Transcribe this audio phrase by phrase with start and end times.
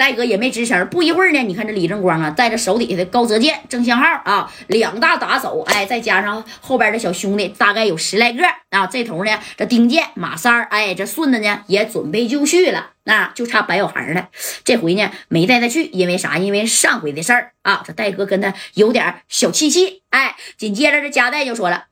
[0.00, 0.88] 戴哥也没吱声。
[0.88, 8.86] 不一会儿呢，你看这李正光啊，带着手底下的高泽健、郑相浩啊，两大打手，哎，再加上后边的小兄弟，大概有十来个啊。
[8.86, 14.30] 这头呢，这丁健、马三儿，哎，这顺子呢也准备就绪了，那就差白小孩了。
[14.64, 16.38] 这回呢没带他去，因为啥？
[16.38, 20.00] 因为上回的事儿啊，这戴哥跟他有点小气气。
[20.08, 21.84] 哎，紧接着这加代就说了：“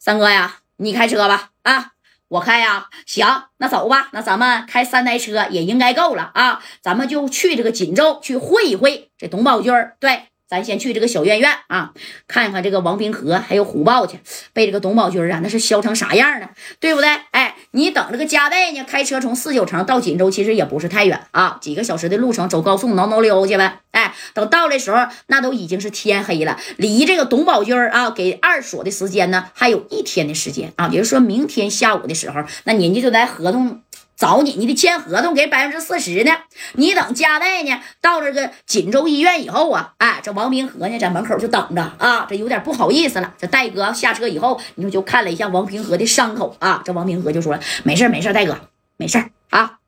[0.00, 1.92] 三哥呀，你开车吧，啊。”
[2.32, 3.26] 我开呀，行，
[3.58, 9.70] 那走吧，那咱们开三台车也应该够了啊，咱们就去这个锦州去会一会这董宝军。
[10.00, 11.94] 对，咱先去这个小院院啊，
[12.28, 14.18] 看看这个王平和还有虎豹去，
[14.52, 16.50] 被这个董宝军啊那是削成啥样呢？
[16.78, 17.08] 对不对？
[17.30, 23.78] 哎，你等这个加代呢，开车从四九城到锦州其实也不是太远啊，几个小时的路程，走高速挠挠溜去呗。
[23.92, 33.80] 哎，等到的时候，那都已经是天黑了，离这个董宝军啊给二所的时间呢，还有一天的时间啊，也就是说明天下午的时候，那人家就在合同
[34.16, 36.32] 找你，你得签合同给百分之四十呢。
[36.74, 43.34] 你等加代呢到这个锦州医院以后啊，哎，这王平和呢在门口就等着啊，这有点不好意思了。
[43.38, 49.78] 这戴哥下车以后，你说就看了一下王平和的伤口啊，这王平和就说：“没事没事戴哥，没事啊，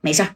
[0.00, 0.26] 没事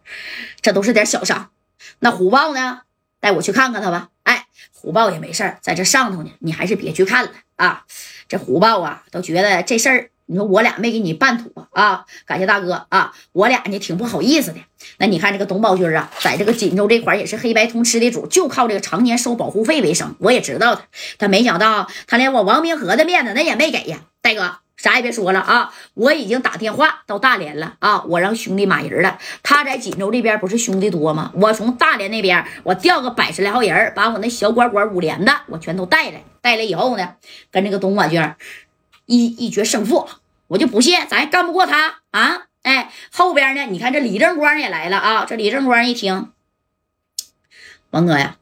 [0.60, 1.50] 这都是点小伤。
[1.98, 2.82] 那虎豹呢？”
[3.18, 4.10] 带我去看看他吧。
[4.22, 6.30] 哎，虎豹也没事，在这上头呢。
[6.40, 7.84] 你还是别去看了啊。
[8.28, 12.04] 这虎豹啊，都觉得这事儿，你说我俩没给你办妥啊。
[12.26, 14.58] 感谢大哥啊，我俩呢挺不好意思的。
[14.98, 20.14] 那你看这个董宝军啊，在这个锦州这块也是黑白通吃的主，就靠这个常年收保护费为生。
[20.18, 20.82] 我也知道他，
[21.18, 24.58] 他没想到他连我王明和的面子那也没给呀，大哥。
[24.76, 25.72] 啥也别说了啊！
[25.94, 28.04] 我已经打电话到大连了啊！
[28.08, 29.18] 我让兄弟码人了。
[29.42, 31.32] 他在锦州这边不是兄弟多吗？
[31.34, 36.22] 我从大连那边我调个百十来号人，把我那小管管五连的我全都带来。
[36.42, 37.14] 带来以后呢，
[37.50, 38.22] 跟这个董宝军
[39.06, 40.08] 一一决胜负。
[40.48, 42.46] 我就不信咱干不过他啊！
[42.62, 43.62] 哎，后边呢？
[43.66, 45.24] 你看这李正光也来了啊！
[45.24, 46.30] 这李正光一听，
[47.90, 48.36] 王哥呀，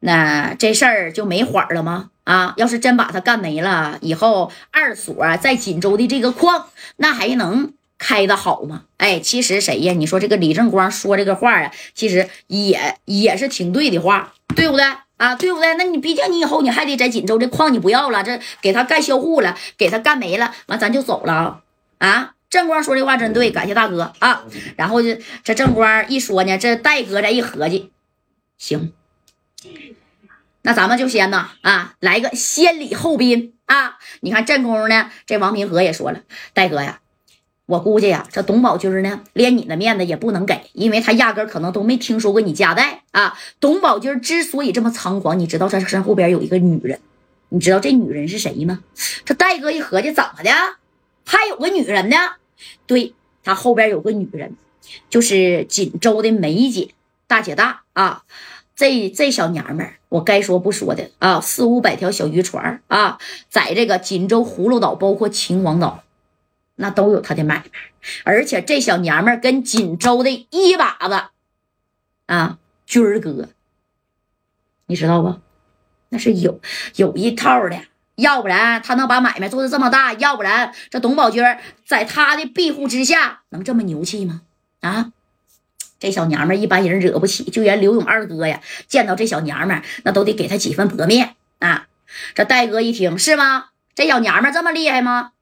[0.00, 2.10] 那这事儿就没缓了吗？
[2.24, 8.84] 啊，要是真把他干没了，以后二所在锦州的这个矿，那还能开的好吗？
[8.98, 9.92] 哎，其实谁呀？
[9.92, 14.84] 你说这个李正光说这个话呀，其实也也是挺对的话，对不对
[15.22, 15.36] 啊？
[15.36, 15.74] 对不对？
[15.74, 21.62] 那你毕竟你以后你还得在锦州这矿你不要了，这给他干销户了，给他干没了，完咱就走了
[21.98, 22.34] 啊！
[22.50, 24.44] 正光说这话真对，感谢大哥啊！
[24.76, 27.92] 然后就这正光一说呢，这戴哥再一合计，
[28.58, 28.92] 行。
[30.62, 33.98] 那咱们就先呐啊，来个先礼后兵啊！
[34.20, 36.20] 你看正宫呢，这王平和也说了，
[36.52, 37.00] 戴哥呀，
[37.66, 43.38] 我估计呀，这董宝军呢，连你的面子也不能给，因为他压根可能都没听说过你家代啊。
[43.60, 47.00] 董宝军之所以这么猖狂，你知道他身后边有一个女人，
[47.50, 48.82] 你知道这女人是谁吗？
[49.24, 50.50] 这戴哥一合计，怎么的，
[51.24, 52.16] 还有个女人呢？
[52.86, 53.14] 对
[53.44, 54.56] 他后边有个女人，
[55.08, 56.90] 就是锦州的梅姐
[57.26, 58.24] 大姐大啊。
[58.74, 63.18] 这这小娘们儿，我该说不说的啊，四五百条小渔船啊，
[63.48, 66.02] 在这个锦州葫芦岛，包括秦皇岛，
[66.76, 67.64] 那都有他的买卖。
[68.24, 71.24] 而且这小娘们儿跟锦州的一把子
[72.26, 72.58] 啊，
[72.92, 73.48] 军儿哥，
[74.84, 75.40] 你知道不？
[76.10, 76.60] 那是有
[76.96, 77.80] 有一套的，
[78.16, 81.42] 要不然他能把买卖做的这么大，要不然这董宝军
[81.86, 84.42] 在他的庇护之下能这么牛气吗？
[84.82, 85.10] 啊？
[85.98, 91.86] 这小娘们一般人惹不起，就连刘勇二哥呀，见到这小娘们那都得给他几分薄面啊。
[92.34, 93.70] 这戴哥一听是吗？
[93.94, 95.32] 这小娘们这么厉害吗？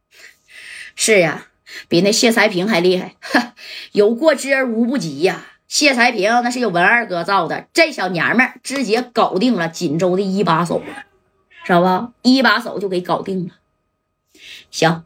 [0.95, 1.49] 是呀，
[1.89, 3.17] 比那谢才平还厉害，
[3.91, 5.47] 有过之而无不及呀。
[5.71, 10.83] 谢才平那是有文二哥造的，这小娘们直接搞定了锦州的一把手，
[11.65, 12.11] 知道吧？
[12.23, 13.55] 一把手就给搞定了。
[14.73, 15.05] 行，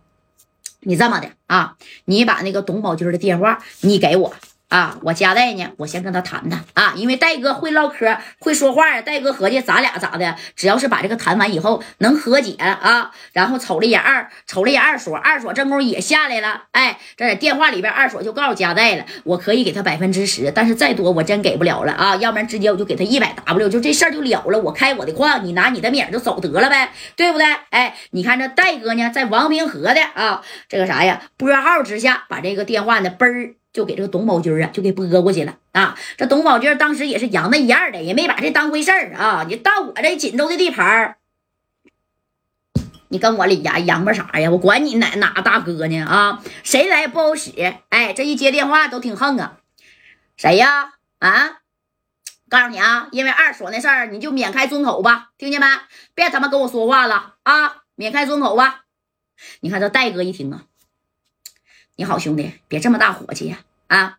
[0.81, 1.77] 你这么的啊，
[2.07, 4.35] 你把那个董宝军的电话你给我。
[4.75, 5.71] 啊，我家代呢？
[5.77, 9.01] 我先跟他谈谈啊，因为戴哥会唠嗑，会说话呀。
[9.01, 10.35] 戴哥合计，咱俩咋的？
[10.57, 16.65] 只要是把这个谈完以后能和解啊，然后瞅了一眼二，瞅了一眼二锁，二锁正宫也下来了。
[16.73, 24.59] 哎，这在电话里边，二锁就告诉家代了，我可以给他百分之十，但是再多我真给不了了啊，要不然直接我就给他一百 W，就这事儿就了了。
[24.59, 27.47] 我开我的矿，你拿你的米就走得了呗，对不对？
[27.71, 33.55] 哎，你看这戴哥呢，在王平和的啊这个啥呀拨号之下，把这个电话呢嘣儿。
[33.75, 35.99] 就给这个董宝军啊，就给拨过去了啊！
[36.17, 39.45] 这董宝军当时也是扬的一样的，也没把这当回事儿啊！
[39.49, 41.17] 你到我这锦州的地盘
[43.09, 44.49] 你跟我李呀扬巴啥呀？
[44.49, 46.41] 我管你哪哪大哥呢啊？
[46.63, 47.51] 谁来不好使？
[47.89, 49.59] 哎，这一接电话都挺横啊！
[50.37, 50.95] 谁呀？
[51.19, 51.59] 啊！
[52.49, 55.67] 告诉你啊，因为二所那事儿，你就免开尊口吧，听见没？
[56.15, 57.83] 别他妈跟我说话了啊！
[57.97, 58.85] 免开尊口吧！
[59.59, 60.63] 你看这戴哥一听啊。
[61.97, 63.61] 你好，兄弟，别这么大火气呀！
[63.87, 64.19] 啊，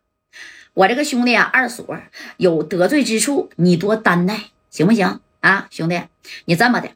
[0.73, 1.99] 我这个兄弟啊，二所
[2.37, 5.67] 有得罪之处，你多担待，行不行啊？
[5.69, 6.01] 兄弟，
[6.45, 6.91] 你这么的，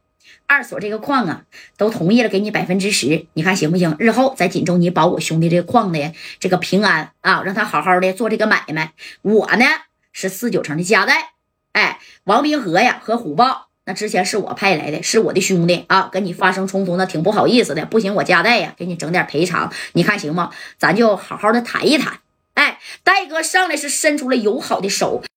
[0.47, 1.43] 二所这个矿啊，
[1.75, 3.93] 都同意了，给你百分之十，你看行不行？
[3.99, 8.93] 日后在锦州，你保我兄弟这个矿的这个平安啊，让他好好的做这个买卖。
[9.21, 9.65] 我呢
[10.13, 11.33] 是四九城的家代，
[11.73, 13.68] 哎，王冰河呀和虎豹。
[13.89, 17.83] 那之前是我派来的，是我的兄弟啊，跟你发生冲突，那挺不好意思的。
[17.87, 20.51] 不行，我加代呀，给你整点赔偿，你看行吗？
[20.77, 22.19] 咱就好好的谈一谈。
[22.53, 25.23] 哎，戴哥上来是伸出了友好的手。